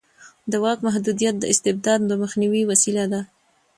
[0.51, 3.21] د واک محدودیت د استبداد د مخنیوي وسیله ده